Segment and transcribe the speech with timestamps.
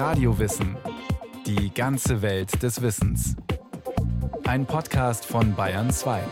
[0.00, 0.78] Radiowissen.
[1.44, 3.36] Die ganze Welt des Wissens.
[4.44, 6.22] Ein Podcast von Bayern 2.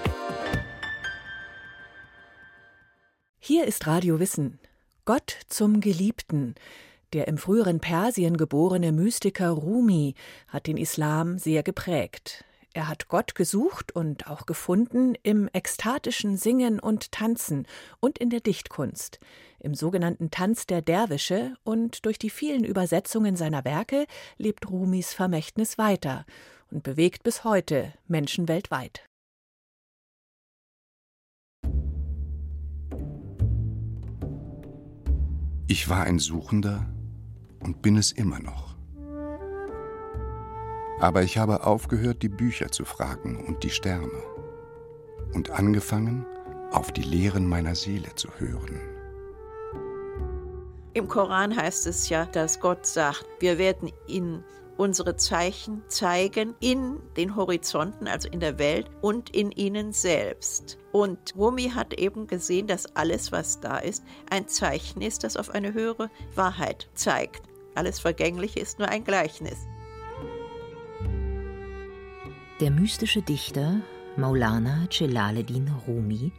[3.39, 4.59] Hier ist Radio Wissen.
[5.05, 6.55] Gott zum Geliebten.
[7.13, 10.15] Der im früheren Persien geborene Mystiker Rumi
[10.49, 12.47] hat den Islam sehr geprägt.
[12.79, 17.67] Er hat Gott gesucht und auch gefunden im ekstatischen Singen und Tanzen
[17.99, 19.19] und in der Dichtkunst,
[19.59, 25.77] im sogenannten Tanz der Derwische und durch die vielen Übersetzungen seiner Werke lebt Rumis Vermächtnis
[25.77, 26.25] weiter
[26.71, 29.05] und bewegt bis heute Menschen weltweit.
[35.67, 36.89] Ich war ein Suchender
[37.59, 38.68] und bin es immer noch.
[41.01, 44.11] Aber ich habe aufgehört, die Bücher zu fragen und die Sterne
[45.33, 46.27] und angefangen,
[46.73, 48.81] auf die Lehren meiner Seele zu hören.
[50.95, 54.45] Im Koran heißt es ja, dass Gott sagt, wir werden ihnen
[54.77, 60.79] unsere Zeichen zeigen in den Horizonten, also in der Welt und in ihnen selbst.
[60.93, 65.51] Und Rumi hat eben gesehen, dass alles, was da ist, ein Zeichen ist, das auf
[65.51, 67.43] eine höhere Wahrheit zeigt.
[67.75, 69.67] Alles Vergängliche ist nur ein Gleichnis.
[72.61, 73.83] Der mystische Dichter
[74.17, 76.33] Maulana Celaleddin Rumi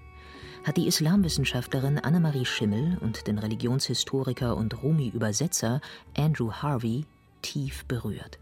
[0.65, 5.79] hat die Islamwissenschaftlerin Annemarie Schimmel und den Religionshistoriker und Rumi-Übersetzer
[6.17, 7.05] Andrew Harvey
[7.41, 8.37] tief berührt.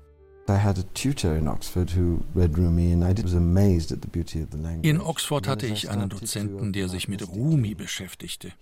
[4.81, 8.53] In Oxford hatte ich einen Dozenten, der sich mit Rumi beschäftigte.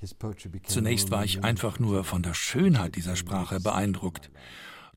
[0.66, 4.30] Zunächst war ich einfach nur von der Schönheit dieser Sprache beeindruckt.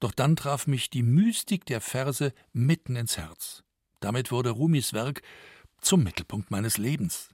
[0.01, 3.63] Doch dann traf mich die Mystik der Verse mitten ins Herz.
[4.01, 5.23] Damit wurde Rumis Werk
[5.81, 7.31] zum Mittelpunkt meines Lebens.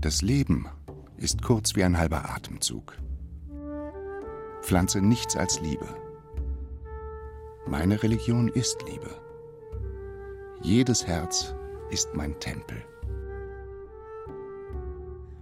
[0.00, 0.66] Das Leben
[1.18, 2.96] ist kurz wie ein halber Atemzug.
[4.62, 5.86] Pflanze nichts als Liebe.
[7.66, 9.20] Meine Religion ist Liebe.
[10.62, 11.54] Jedes Herz
[11.90, 12.82] ist mein Tempel.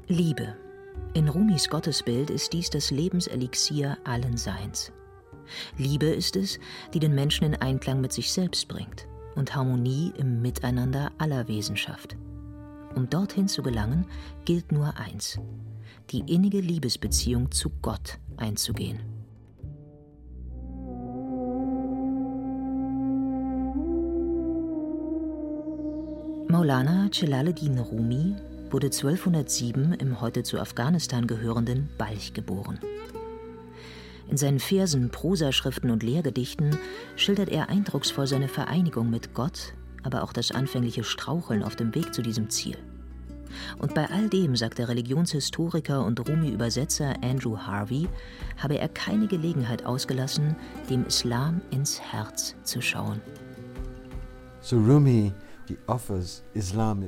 [0.06, 0.56] Liebe.
[1.15, 4.92] In Rumis Gottesbild ist dies das Lebenselixier allen Seins.
[5.76, 6.59] Liebe ist es,
[6.94, 11.76] die den Menschen in Einklang mit sich selbst bringt und Harmonie im Miteinander aller Wesen
[11.76, 12.16] schafft.
[12.94, 14.06] Um dorthin zu gelangen,
[14.44, 15.38] gilt nur eins,
[16.10, 19.00] die innige Liebesbeziehung zu Gott einzugehen.
[26.50, 28.34] Maulana Celaleddin Rumi
[28.70, 32.78] wurde 1207 im heute zu Afghanistan gehörenden Balch geboren.
[34.28, 36.77] In seinen Versen, Prosaschriften und Lehrgedichten
[37.16, 39.72] schildert er eindrucksvoll seine Vereinigung mit Gott,
[40.03, 42.77] aber auch das anfängliche Straucheln auf dem Weg zu diesem Ziel.
[43.78, 48.06] Und bei all dem, sagt der Religionshistoriker und Rumi-Übersetzer Andrew Harvey,
[48.59, 50.55] habe er keine Gelegenheit ausgelassen,
[50.91, 53.21] dem Islam ins Herz zu schauen.
[54.60, 55.33] So Rumi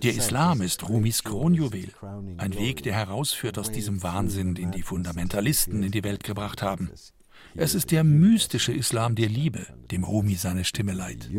[0.03, 1.93] der Islam ist Rumis Kronjuwel,
[2.37, 6.91] ein Weg, der herausführt aus diesem Wahnsinn, den die Fundamentalisten in die Welt gebracht haben.
[7.55, 11.31] Es ist der mystische Islam der Liebe, dem Rumi seine Stimme leiht.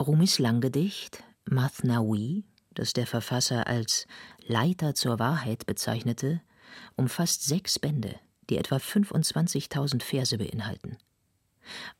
[0.00, 4.06] Rumis Langgedicht Mathnawi, das der Verfasser als
[4.46, 6.40] Leiter zur Wahrheit bezeichnete,
[6.96, 8.16] umfasst sechs Bände,
[8.50, 10.96] die etwa 25.000 Verse beinhalten.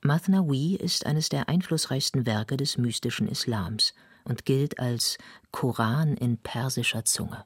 [0.01, 3.95] Mathnawi ist eines der einflussreichsten Werke des mystischen Islams
[4.25, 5.19] und gilt als
[5.51, 7.45] Koran in persischer Zunge.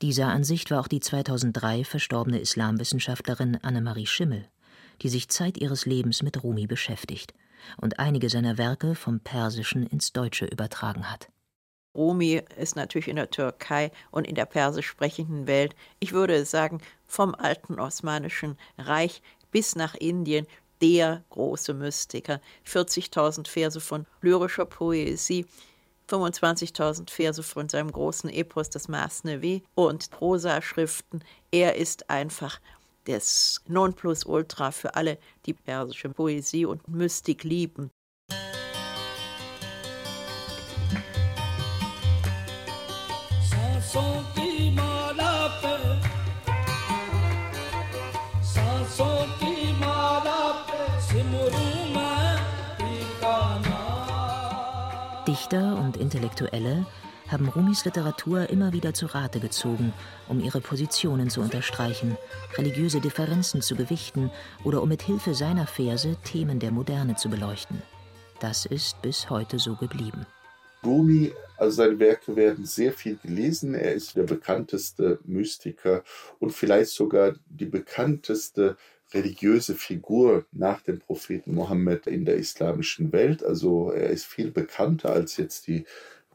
[0.00, 4.48] Dieser Ansicht war auch die 2003 verstorbene Islamwissenschaftlerin Annemarie Schimmel,
[5.02, 7.34] die sich Zeit ihres Lebens mit Rumi beschäftigt
[7.76, 11.28] und einige seiner Werke vom Persischen ins Deutsche übertragen hat.
[11.94, 16.80] Rumi ist natürlich in der Türkei und in der persisch sprechenden Welt, ich würde sagen,
[17.06, 20.46] vom alten Osmanischen Reich bis nach Indien
[20.82, 22.40] der große Mystiker.
[22.66, 25.46] 40.000 Verse von lyrischer Poesie,
[26.08, 31.24] 25.000 Verse von seinem großen Epos, das Masnevi, und Prosaschriften.
[31.50, 32.60] Er ist einfach
[33.04, 37.90] das Nonplusultra für alle, die persische Poesie und Mystik lieben.
[55.52, 56.86] Dichter und Intellektuelle
[57.28, 59.92] haben Rumis Literatur immer wieder zu Rate gezogen,
[60.26, 62.16] um ihre Positionen zu unterstreichen,
[62.56, 64.30] religiöse Differenzen zu gewichten
[64.64, 67.82] oder um mit Hilfe seiner Verse Themen der Moderne zu beleuchten.
[68.40, 70.24] Das ist bis heute so geblieben.
[70.82, 73.74] Rumi, also seine Werke werden sehr viel gelesen.
[73.74, 76.02] Er ist der bekannteste Mystiker
[76.38, 78.78] und vielleicht sogar die bekannteste
[79.14, 83.44] religiöse Figur nach dem Propheten Mohammed in der islamischen Welt.
[83.44, 85.84] Also er ist viel bekannter als jetzt die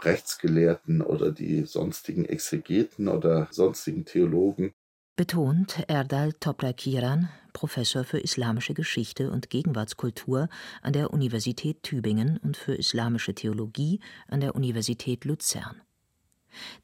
[0.01, 4.73] Rechtsgelehrten oder die sonstigen Exegeten oder sonstigen Theologen.
[5.15, 10.47] Betont Erdal Toprakiran, Professor für islamische Geschichte und Gegenwartskultur
[10.83, 15.81] an der Universität Tübingen und für islamische Theologie an der Universität Luzern.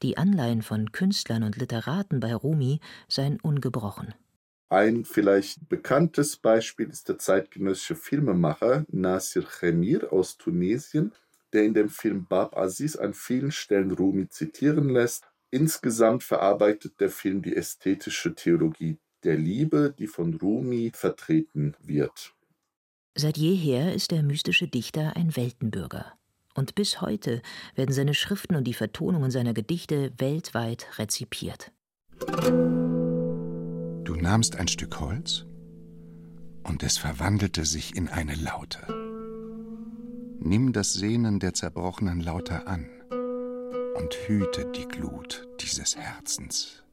[0.02, 4.14] Die Anleihen von Künstlern und Literaten bei Rumi seien ungebrochen.
[4.68, 11.12] Ein vielleicht bekanntes Beispiel ist der zeitgenössische Filmemacher Nasir Khemir aus Tunesien,
[11.52, 15.28] der in dem Film Bab Aziz an vielen Stellen Rumi zitieren lässt.
[15.50, 22.34] Insgesamt verarbeitet der Film die ästhetische Theologie der Liebe, die von Rumi vertreten wird.
[23.14, 26.14] Seit jeher ist der mystische Dichter ein Weltenbürger.
[26.54, 27.42] Und bis heute
[27.74, 31.72] werden seine Schriften und die Vertonungen seiner Gedichte weltweit rezipiert.
[34.04, 35.46] Du nahmst ein Stück Holz
[36.62, 38.80] und es verwandelte sich in eine Laute.
[40.40, 42.86] Nimm das Sehnen der zerbrochenen Laute an
[43.94, 46.84] und hüte die Glut dieses Herzens.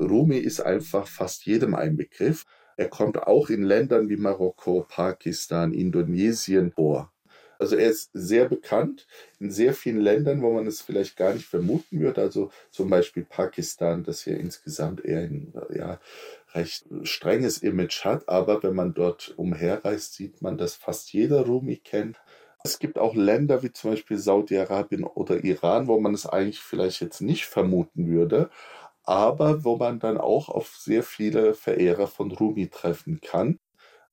[0.00, 2.46] Rumi ist einfach fast jedem ein Begriff.
[2.78, 7.12] Er kommt auch in Ländern wie Marokko, Pakistan, Indonesien vor.
[7.60, 9.06] Also er ist sehr bekannt
[9.38, 12.22] in sehr vielen Ländern, wo man es vielleicht gar nicht vermuten würde.
[12.22, 16.00] Also zum Beispiel Pakistan, das ja insgesamt eher ein ja,
[16.54, 18.28] recht strenges Image hat.
[18.28, 22.16] Aber wenn man dort umherreist, sieht man, dass fast jeder Rumi kennt.
[22.64, 27.00] Es gibt auch Länder wie zum Beispiel Saudi-Arabien oder Iran, wo man es eigentlich vielleicht
[27.00, 28.50] jetzt nicht vermuten würde,
[29.04, 33.58] aber wo man dann auch auf sehr viele Verehrer von Rumi treffen kann.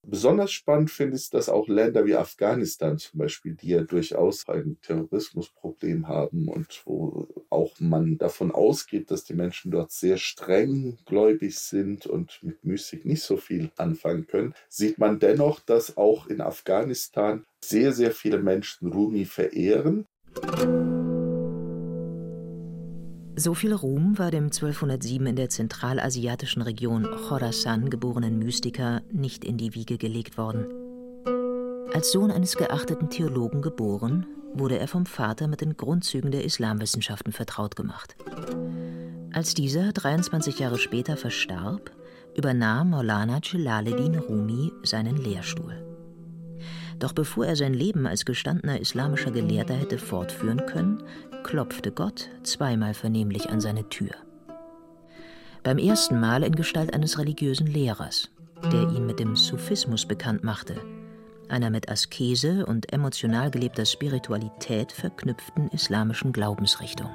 [0.10, 4.78] Besonders spannend finde ich, dass auch Länder wie Afghanistan zum Beispiel, die ja durchaus ein
[4.82, 11.60] Terrorismusproblem haben und wo auch man davon ausgeht, dass die Menschen dort sehr streng gläubig
[11.60, 16.40] sind und mit Mystik nicht so viel anfangen können, sieht man dennoch, dass auch in
[16.40, 20.06] Afghanistan sehr, sehr viele Menschen Rumi verehren.
[23.40, 29.58] So viel Ruhm war dem 1207 in der zentralasiatischen Region Khorasan geborenen Mystiker nicht in
[29.58, 30.66] die Wiege gelegt worden.
[31.94, 34.26] Als Sohn eines geachteten Theologen geboren,
[34.56, 38.16] wurde er vom Vater mit den Grundzügen der Islamwissenschaften vertraut gemacht.
[39.34, 41.92] Als dieser 23 Jahre später verstarb,
[42.36, 45.84] übernahm Maulana Jalaluddin Rumi seinen Lehrstuhl.
[46.98, 51.04] Doch bevor er sein Leben als gestandener islamischer Gelehrter hätte fortführen können,
[51.48, 54.12] klopfte Gott zweimal vernehmlich an seine Tür.
[55.64, 58.30] Beim ersten Mal in Gestalt eines religiösen Lehrers,
[58.72, 60.76] der ihn mit dem Sufismus bekannt machte,
[61.48, 67.10] einer mit Askese und emotional gelebter Spiritualität verknüpften islamischen Glaubensrichtung.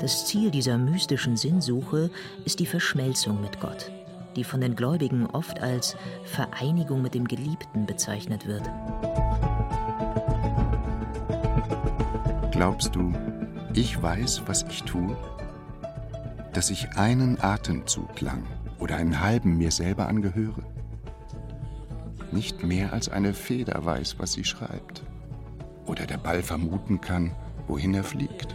[0.00, 2.10] Das Ziel dieser mystischen Sinnsuche
[2.44, 3.90] ist die Verschmelzung mit Gott
[4.36, 8.68] die von den Gläubigen oft als Vereinigung mit dem Geliebten bezeichnet wird.
[12.50, 13.12] Glaubst du,
[13.74, 15.16] ich weiß, was ich tue?
[16.52, 18.44] Dass ich einen Atemzug lang
[18.78, 20.62] oder einen halben mir selber angehöre?
[22.30, 25.02] Nicht mehr als eine Feder weiß, was sie schreibt.
[25.86, 27.32] Oder der Ball vermuten kann,
[27.66, 28.54] wohin er fliegt.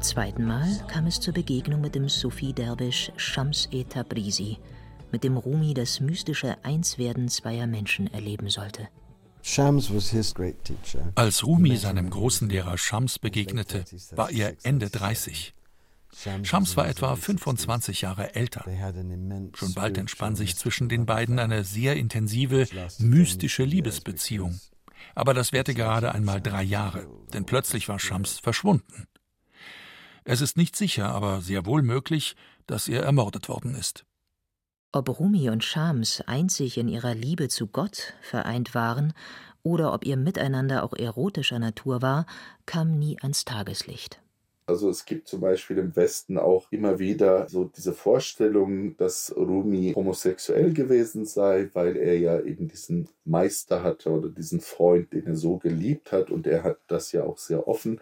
[0.00, 4.56] Beim zweiten Mal kam es zur Begegnung mit dem Sufi-Derwisch Shams-e Tabrizi,
[5.12, 8.88] mit dem Rumi das mystische Einswerden zweier Menschen erleben sollte.
[11.16, 15.52] Als Rumi seinem großen Lehrer Shams begegnete, war er Ende 30.
[16.44, 18.64] Shams war etwa 25 Jahre älter.
[19.54, 22.66] Schon bald entspann sich zwischen den beiden eine sehr intensive,
[23.00, 24.58] mystische Liebesbeziehung.
[25.14, 29.06] Aber das währte gerade einmal drei Jahre, denn plötzlich war Shams verschwunden.
[30.32, 32.36] Es ist nicht sicher, aber sehr wohl möglich,
[32.68, 34.04] dass er ermordet worden ist.
[34.92, 39.12] Ob Rumi und Shams einzig in ihrer Liebe zu Gott vereint waren
[39.64, 42.26] oder ob ihr Miteinander auch erotischer Natur war,
[42.64, 44.20] kam nie ans Tageslicht.
[44.66, 49.94] Also es gibt zum Beispiel im Westen auch immer wieder so diese Vorstellung, dass Rumi
[49.96, 55.34] homosexuell gewesen sei, weil er ja eben diesen Meister hatte oder diesen Freund, den er
[55.34, 58.00] so geliebt hat und er hat das ja auch sehr offen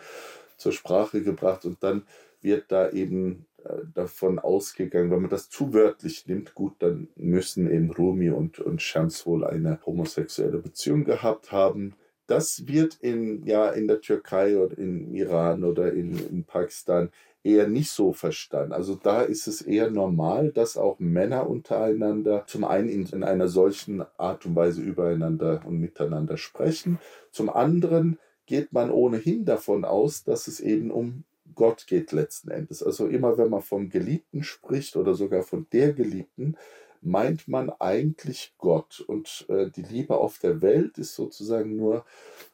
[0.58, 2.02] zur Sprache gebracht und dann
[2.40, 7.70] wird da eben äh, davon ausgegangen, wenn man das zu wörtlich nimmt, gut, dann müssen
[7.70, 11.94] eben Rumi und, und Shams wohl eine homosexuelle Beziehung gehabt haben.
[12.26, 17.10] Das wird in, ja, in der Türkei oder im Iran oder in, in Pakistan
[17.42, 18.72] eher nicht so verstanden.
[18.72, 23.48] Also da ist es eher normal, dass auch Männer untereinander zum einen in, in einer
[23.48, 26.98] solchen Art und Weise übereinander und miteinander sprechen,
[27.30, 31.24] zum anderen geht man ohnehin davon aus, dass es eben um
[31.54, 32.82] Gott geht letzten Endes.
[32.82, 36.56] Also immer wenn man vom Geliebten spricht oder sogar von der Geliebten,
[37.02, 39.04] meint man eigentlich Gott.
[39.06, 42.04] Und äh, die Liebe auf der Welt ist sozusagen nur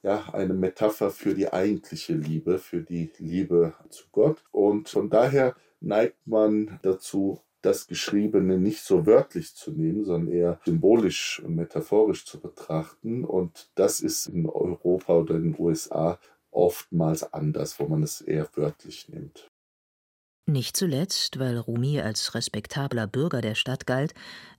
[0.03, 4.43] ja, eine Metapher für die eigentliche Liebe, für die Liebe zu Gott.
[4.51, 10.61] Und von daher neigt man dazu, das Geschriebene nicht so wörtlich zu nehmen, sondern eher
[10.64, 13.25] symbolisch und metaphorisch zu betrachten.
[13.25, 16.18] Und das ist in Europa oder in den USA
[16.50, 19.50] oftmals anders, wo man es eher wörtlich nimmt.
[20.47, 24.12] Nicht zuletzt, weil Rumi als respektabler Bürger der Stadt galt,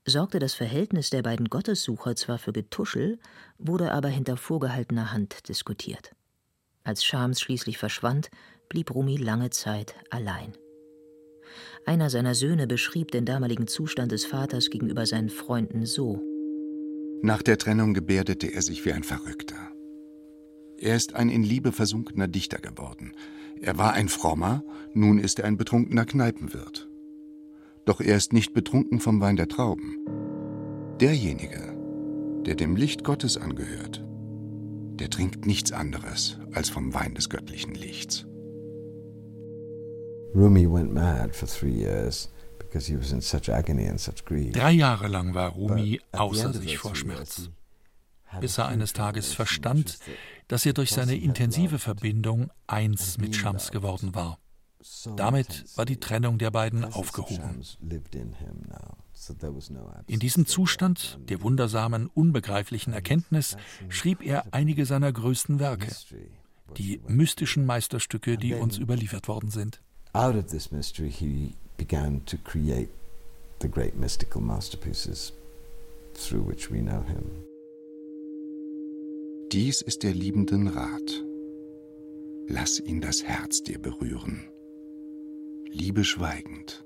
[0.04, 3.20] sorgte das Verhältnis der beiden Gottessucher zwar für Getuschel,
[3.60, 6.16] wurde aber hinter vorgehaltener Hand diskutiert.
[6.84, 8.32] Als Shams schließlich verschwand,
[8.68, 10.54] blieb Rumi lange Zeit allein.
[11.86, 16.22] Einer seiner Söhne beschrieb den damaligen Zustand des Vaters gegenüber seinen Freunden so.
[17.22, 19.72] Nach der Trennung gebärdete er sich wie ein Verrückter.
[20.78, 23.14] Er ist ein in Liebe versunkener Dichter geworden.
[23.62, 26.90] Er war ein frommer, nun ist er ein betrunkener Kneipenwirt.
[27.86, 29.98] Doch er ist nicht betrunken vom Wein der Trauben.
[31.00, 31.76] Derjenige,
[32.46, 34.04] der dem Licht Gottes angehört,
[35.00, 38.26] der trinkt nichts anderes als vom Wein des göttlichen Lichts.
[40.36, 44.52] Rumi went mad for three years because he was in such agony and such grief.
[44.54, 47.50] Drei Jahre lang war Rumi außer sich vor Schmerz,
[48.42, 49.98] bis er eines Tages verstand,
[50.50, 54.38] dass er durch seine intensive Verbindung eins mit Shams geworden war.
[55.16, 57.64] Damit war die Trennung der beiden aufgehoben.
[60.08, 63.56] In diesem Zustand der wundersamen, unbegreiflichen Erkenntnis
[63.88, 65.88] schrieb er einige seiner größten Werke,
[66.78, 69.82] die mystischen Meisterstücke, die uns überliefert worden sind
[70.16, 72.90] out of this mystery, he began to create
[73.60, 75.34] the great mystical masterpieces
[76.14, 77.30] through which we know him.
[79.50, 81.22] Dies ist der liebenden Rat.
[82.48, 84.48] Lass ihn das Herz dir berühren.
[85.70, 86.86] Liebe schweigend,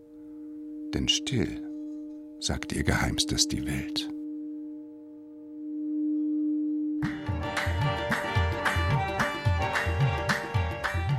[0.93, 1.61] denn still
[2.39, 4.09] sagt ihr Geheimstes die Welt.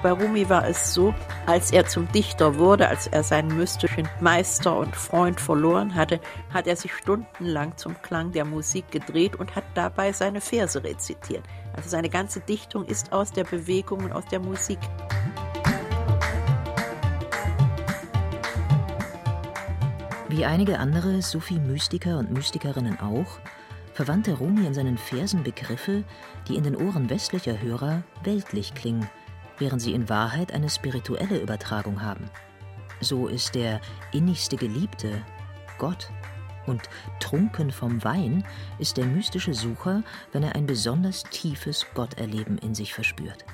[0.02, 1.14] Bei Rumi war es so,
[1.50, 6.20] als er zum Dichter wurde, als er seinen mystischen Meister und Freund verloren hatte,
[6.54, 11.42] hat er sich stundenlang zum Klang der Musik gedreht und hat dabei seine Verse rezitiert.
[11.72, 14.78] Also seine ganze Dichtung ist aus der Bewegung und aus der Musik.
[20.28, 23.40] Wie einige andere Sufi-Mystiker und Mystikerinnen auch,
[23.92, 26.04] verwandte Rumi in seinen Versen Begriffe,
[26.46, 29.10] die in den Ohren westlicher Hörer weltlich klingen
[29.60, 32.24] während sie in Wahrheit eine spirituelle Übertragung haben.
[33.00, 33.80] So ist der
[34.12, 35.22] innigste Geliebte
[35.78, 36.10] Gott
[36.66, 36.82] und
[37.20, 38.44] trunken vom Wein
[38.78, 40.02] ist der mystische Sucher,
[40.32, 43.44] wenn er ein besonders tiefes Gotterleben in sich verspürt.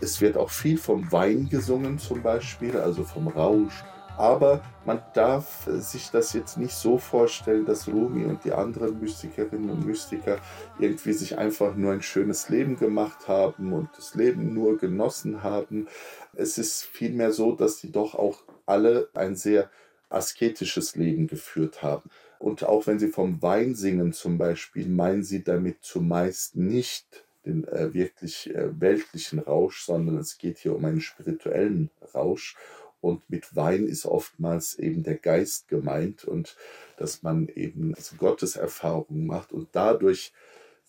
[0.00, 3.84] Es wird auch viel vom Wein gesungen zum Beispiel, also vom Rausch,
[4.18, 9.70] aber man darf sich das jetzt nicht so vorstellen, dass Rumi und die anderen Mystikerinnen
[9.70, 10.38] und Mystiker
[10.78, 15.86] irgendwie sich einfach nur ein schönes Leben gemacht haben und das Leben nur genossen haben.
[16.34, 19.70] Es ist vielmehr so, dass sie doch auch alle ein sehr
[20.10, 22.10] asketisches Leben geführt haben.
[22.38, 27.66] Und auch wenn sie vom Wein singen zum Beispiel, meinen sie damit zumeist nicht den
[27.68, 32.56] äh, wirklich äh, weltlichen Rausch, sondern es geht hier um einen spirituellen Rausch.
[33.00, 36.56] Und mit Wein ist oftmals eben der Geist gemeint und
[36.96, 40.32] dass man eben also Gotteserfahrungen macht und dadurch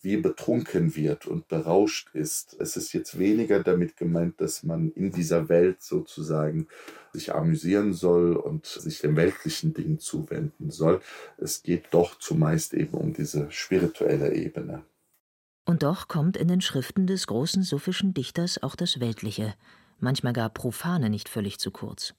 [0.02, 2.56] wie betrunken wird und berauscht ist.
[2.58, 6.68] Es ist jetzt weniger damit gemeint, dass man in dieser Welt sozusagen
[7.12, 11.00] sich amüsieren soll und sich den weltlichen Dingen zuwenden soll.
[11.36, 14.82] Es geht doch zumeist eben um diese spirituelle Ebene.
[15.66, 19.54] Und doch kommt in den Schriften des großen suffischen Dichters auch das Weltliche,
[20.02, 22.14] manchmal gar profane nicht völlig zu kurz.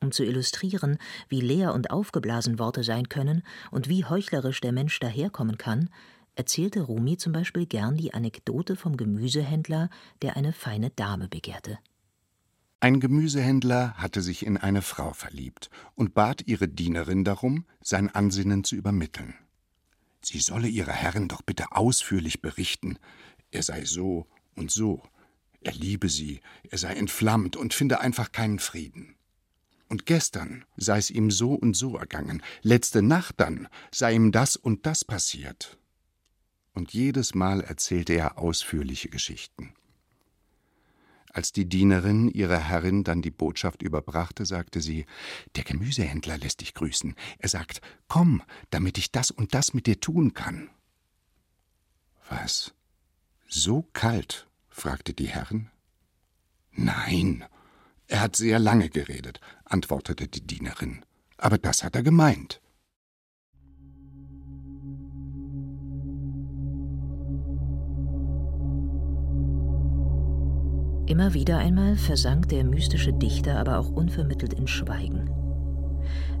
[0.00, 5.00] Um zu illustrieren, wie leer und aufgeblasen Worte sein können und wie heuchlerisch der Mensch
[5.00, 5.88] daherkommen kann,
[6.34, 9.88] erzählte Rumi zum Beispiel gern die Anekdote vom Gemüsehändler,
[10.22, 11.78] der eine feine Dame begehrte.
[12.80, 18.62] Ein Gemüsehändler hatte sich in eine Frau verliebt und bat ihre Dienerin darum, sein Ansinnen
[18.62, 19.34] zu übermitteln.
[20.20, 22.98] Sie solle ihrer Herrin doch bitte ausführlich berichten,
[23.50, 25.02] er sei so und so,
[25.64, 26.40] er liebe sie,
[26.70, 29.16] er sei entflammt und finde einfach keinen Frieden.
[29.88, 34.56] Und gestern sei es ihm so und so ergangen, letzte Nacht dann sei ihm das
[34.56, 35.78] und das passiert.
[36.72, 39.74] Und jedes Mal erzählte er ausführliche Geschichten.
[41.32, 45.04] Als die Dienerin ihrer Herrin dann die Botschaft überbrachte, sagte sie
[45.56, 47.14] Der Gemüsehändler lässt dich grüßen.
[47.38, 50.70] Er sagt Komm, damit ich das und das mit dir tun kann.
[52.28, 52.72] Was?
[53.48, 54.46] So kalt?
[54.74, 55.70] Fragte die Herrin.
[56.72, 57.44] Nein,
[58.08, 61.04] er hat sehr lange geredet, antwortete die Dienerin.
[61.38, 62.60] Aber das hat er gemeint.
[71.06, 75.30] Immer wieder einmal versank der mystische Dichter aber auch unvermittelt in Schweigen.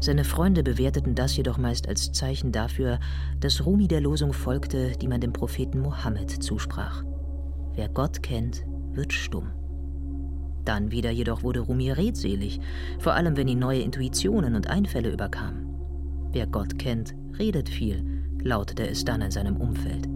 [0.00, 2.98] Seine Freunde bewerteten das jedoch meist als Zeichen dafür,
[3.38, 7.04] dass Rumi der Losung folgte, die man dem Propheten Mohammed zusprach.
[7.76, 9.50] Wer Gott kennt, wird stumm.
[10.64, 12.60] Dann wieder jedoch wurde Rumi redselig,
[12.98, 15.66] vor allem wenn ihn neue Intuitionen und Einfälle überkamen.
[16.32, 18.02] Wer Gott kennt, redet viel,
[18.42, 20.08] lautete es dann in seinem Umfeld.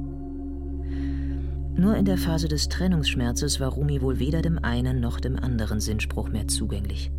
[1.77, 5.81] Nur in der Phase des Trennungsschmerzes war Rumi wohl weder dem einen noch dem anderen
[5.81, 7.13] Sinnspruch mehr zugänglich.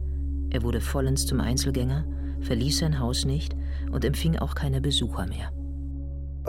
[0.49, 2.05] Er wurde vollends zum Einzelgänger,
[2.41, 3.55] verließ sein Haus nicht
[3.91, 5.51] und empfing auch keine Besucher mehr.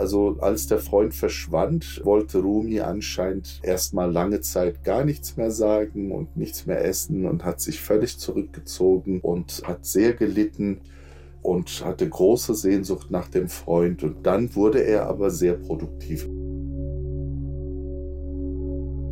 [0.01, 6.11] Also als der Freund verschwand, wollte Rumi anscheinend erstmal lange Zeit gar nichts mehr sagen
[6.11, 10.81] und nichts mehr essen und hat sich völlig zurückgezogen und hat sehr gelitten
[11.43, 14.01] und hatte große Sehnsucht nach dem Freund.
[14.01, 16.27] Und dann wurde er aber sehr produktiv.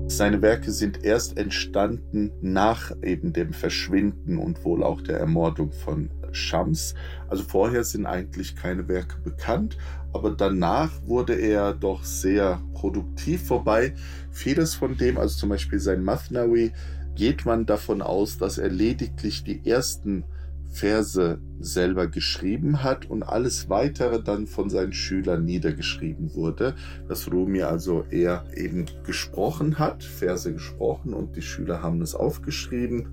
[0.08, 6.10] Seine Werke sind erst entstanden nach eben dem Verschwinden und wohl auch der Ermordung von
[6.36, 6.95] Shams.
[7.27, 9.77] Also vorher sind eigentlich keine Werke bekannt,
[10.13, 13.50] aber danach wurde er doch sehr produktiv.
[13.50, 13.93] Wobei
[14.31, 16.71] vieles von dem, also zum Beispiel sein Mathnawi,
[17.15, 20.24] geht man davon aus, dass er lediglich die ersten
[20.71, 26.75] Verse selber geschrieben hat und alles weitere dann von seinen Schülern niedergeschrieben wurde,
[27.07, 33.08] dass Rumi also eher eben gesprochen hat, Verse gesprochen und die Schüler haben es aufgeschrieben.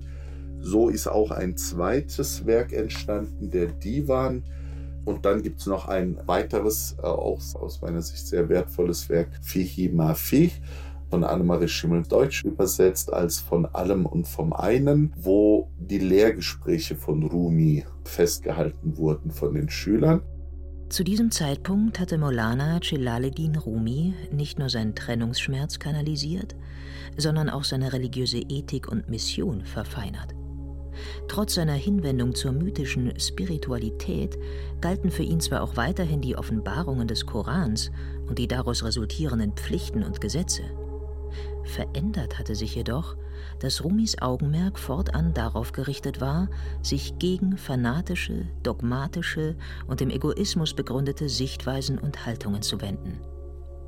[0.67, 4.43] So ist auch ein zweites Werk entstanden, der Divan.
[5.05, 9.29] Und dann gibt es noch ein weiteres, äh, auch aus meiner Sicht sehr wertvolles Werk,
[9.41, 10.51] Fihi Ma Fih
[11.09, 17.23] von Annemarie Schimmel Deutsch übersetzt als von allem und vom einen, wo die Lehrgespräche von
[17.23, 20.19] Rumi festgehalten wurden von den Schülern.
[20.89, 26.57] Zu diesem Zeitpunkt hatte Molana Celaleddin Rumi nicht nur seinen Trennungsschmerz kanalisiert,
[27.15, 30.35] sondern auch seine religiöse Ethik und Mission verfeinert.
[31.27, 34.37] Trotz seiner Hinwendung zur mythischen Spiritualität
[34.81, 37.91] galten für ihn zwar auch weiterhin die Offenbarungen des Korans
[38.27, 40.63] und die daraus resultierenden Pflichten und Gesetze,
[41.67, 43.17] Verändert hatte sich jedoch,
[43.59, 46.49] dass Rumis Augenmerk fortan darauf gerichtet war,
[46.81, 49.55] sich gegen fanatische, dogmatische
[49.85, 53.19] und im Egoismus begründete Sichtweisen und Haltungen zu wenden.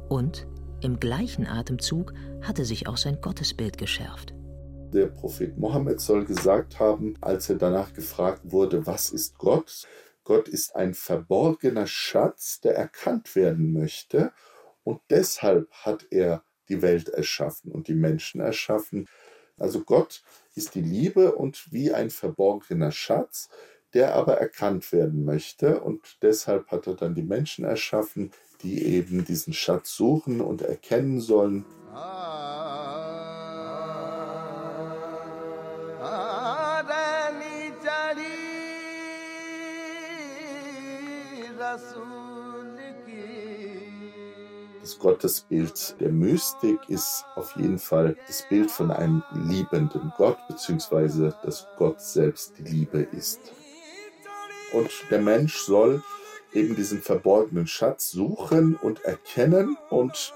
[0.10, 0.46] Und
[0.82, 4.34] im gleichen Atemzug hatte sich auch sein Gottesbild geschärft.
[4.94, 9.88] Der Prophet Mohammed soll gesagt haben, als er danach gefragt wurde, was ist Gott?
[10.24, 14.32] Gott ist ein verborgener Schatz, der erkannt werden möchte.
[14.84, 19.08] Und deshalb hat er die Welt erschaffen und die Menschen erschaffen.
[19.58, 20.24] Also Gott
[20.56, 23.50] ist die Liebe und wie ein verborgener Schatz,
[23.94, 25.82] der aber erkannt werden möchte.
[25.82, 28.32] Und deshalb hat er dann die Menschen erschaffen,
[28.64, 31.66] die eben diesen Schatz suchen und erkennen sollen.
[44.82, 51.36] Das Gottesbild der Mystik ist auf jeden Fall das Bild von einem liebenden Gott, beziehungsweise
[51.44, 53.40] dass Gott selbst die Liebe ist.
[54.74, 56.04] Und der Mensch soll
[56.54, 59.78] eben diesen verborgenen Schatz suchen und erkennen.
[59.90, 60.34] Und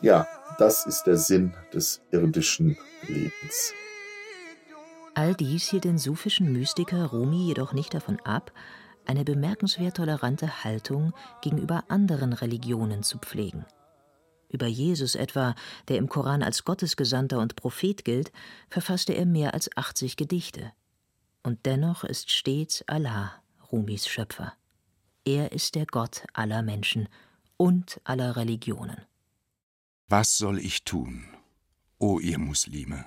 [0.00, 0.26] ja,
[0.58, 3.72] das ist der Sinn des irdischen Lebens.
[5.14, 8.52] All dies hielt den sufischen Mystiker Rumi jedoch nicht davon ab,
[9.08, 13.64] eine bemerkenswert tolerante Haltung gegenüber anderen Religionen zu pflegen.
[14.48, 15.54] Über Jesus etwa,
[15.88, 18.32] der im Koran als Gottesgesandter und Prophet gilt,
[18.68, 20.72] verfasste er mehr als 80 Gedichte.
[21.42, 23.32] Und dennoch ist stets Allah
[23.72, 24.52] Rumis Schöpfer.
[25.24, 27.08] Er ist der Gott aller Menschen
[27.56, 29.02] und aller Religionen.
[30.08, 31.24] Was soll ich tun,
[31.98, 33.06] o ihr Muslime?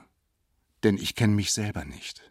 [0.83, 2.29] Denn ich kenne mich selber nicht.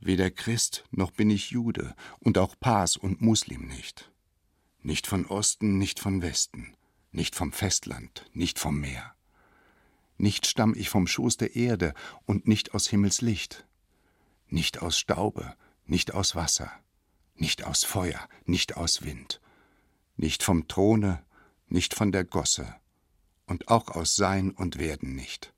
[0.00, 4.10] Weder Christ noch bin ich Jude und auch Pas und Muslim nicht.
[4.82, 6.76] Nicht von Osten, nicht von Westen
[7.16, 9.14] nicht vom Festland, nicht vom Meer.
[10.18, 11.94] Nicht stamm ich vom Schoß der Erde
[12.26, 13.66] und nicht aus Himmels Licht,
[14.48, 15.56] nicht aus Staube,
[15.86, 16.70] nicht aus Wasser,
[17.34, 19.40] nicht aus Feuer, nicht aus Wind,
[20.16, 21.24] nicht vom Throne,
[21.68, 22.76] nicht von der Gosse,
[23.46, 25.54] und auch aus Sein und Werden nicht.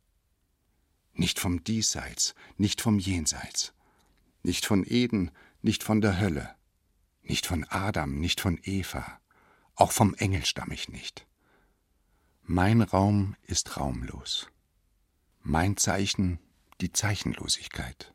[1.15, 3.73] Nicht vom Diesseits, nicht vom Jenseits,
[4.49, 5.31] nicht von Eden,
[5.61, 6.57] nicht von der Hölle,
[7.23, 9.21] nicht von Adam, nicht von Eva,
[9.75, 11.27] auch vom Engel stamm ich nicht.
[12.45, 14.49] Mein Raum ist raumlos.
[15.43, 16.39] Mein Zeichen
[16.81, 18.15] die Zeichenlosigkeit.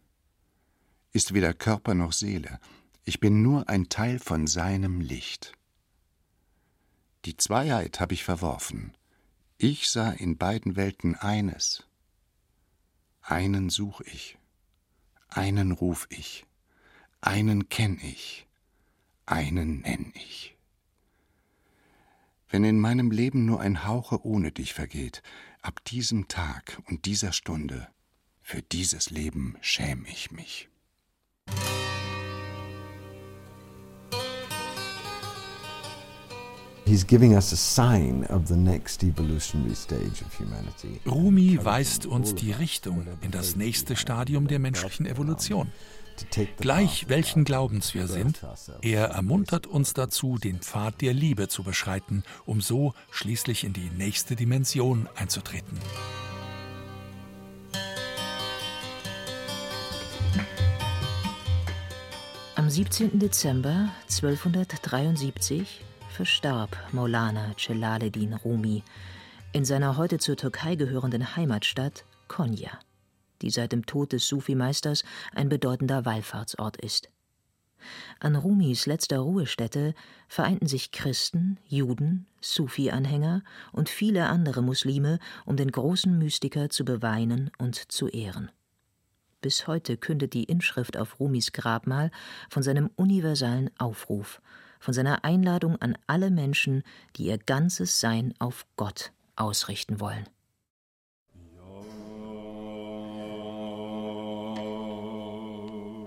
[1.11, 2.59] Ist weder Körper noch Seele,
[3.05, 5.53] ich bin nur ein Teil von seinem Licht.
[7.25, 8.97] Die Zweiheit habe ich verworfen.
[9.59, 11.85] Ich sah in beiden Welten eines.
[13.21, 14.39] Einen such ich,
[15.37, 16.45] einen ruf ich,
[17.21, 18.47] einen kenn ich,
[19.25, 20.55] einen nenn ich.
[22.49, 25.23] Wenn in meinem Leben nur ein Hauche ohne dich vergeht,
[25.61, 27.87] ab diesem Tag und dieser Stunde,
[28.41, 30.69] für dieses Leben schäm ich mich.
[41.05, 45.71] Rumi weist uns die Richtung in das nächste Stadium der menschlichen Evolution.
[46.57, 48.41] Gleich welchen Glaubens wir sind,
[48.81, 53.89] er ermuntert uns dazu, den Pfad der Liebe zu beschreiten, um so schließlich in die
[53.97, 55.79] nächste Dimension einzutreten.
[62.55, 63.19] Am 17.
[63.19, 65.81] Dezember 1273
[66.13, 68.83] verstarb Maulana Celaleddin Rumi
[69.51, 72.69] in seiner heute zur Türkei gehörenden Heimatstadt Konya,
[73.41, 77.09] die seit dem Tod des Sufi-Meisters ein bedeutender Wallfahrtsort ist.
[78.19, 79.95] An Rumis letzter Ruhestätte
[80.27, 87.49] vereinten sich Christen, Juden, Sufi-Anhänger und viele andere Muslime, um den großen Mystiker zu beweinen
[87.57, 88.51] und zu ehren.
[89.41, 92.11] Bis heute kündet die Inschrift auf Rumis Grabmal
[92.49, 94.41] von seinem universalen Aufruf,
[94.83, 96.83] von seiner Einladung an alle Menschen,
[97.15, 100.27] die ihr ganzes Sein auf Gott ausrichten wollen.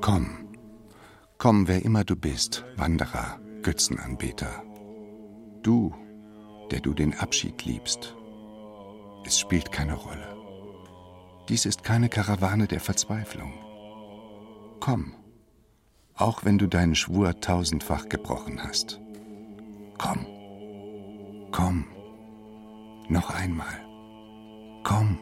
[0.03, 0.55] Komm,
[1.39, 4.63] komm, wer immer du bist, Wanderer, Götzenanbeter.
[5.63, 5.95] Du,
[6.71, 8.15] der du den Abschied liebst.
[9.25, 10.37] Es spielt keine Rolle.
[11.49, 13.55] Dies ist keine Karawane der Verzweiflung.
[14.81, 15.15] Komm,
[16.17, 19.01] auch wenn du deinen Schwur tausendfach gebrochen hast.
[19.99, 20.27] Komm,
[21.53, 21.87] komm,
[23.09, 23.81] noch einmal,
[24.83, 25.19] komm.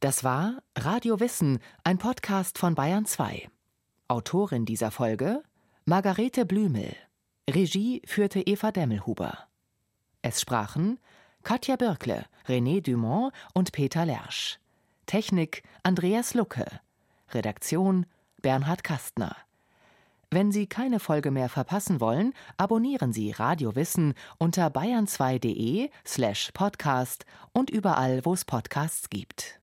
[0.00, 3.50] Das war Radio Wissen, ein Podcast von Bayern 2.
[4.08, 5.42] Autorin dieser Folge
[5.84, 6.96] Margarete Blümel.
[7.48, 9.49] Regie führte Eva Demmelhuber.
[10.22, 10.98] Es sprachen
[11.42, 14.58] Katja Birkle, René Dumont und Peter Lersch.
[15.06, 16.66] Technik Andreas Lucke.
[17.32, 18.06] Redaktion
[18.42, 19.36] Bernhard Kastner.
[20.30, 27.24] Wenn Sie keine Folge mehr verpassen wollen, abonnieren Sie Radio Wissen unter bayern2.de slash podcast
[27.52, 29.59] und überall, wo es Podcasts gibt.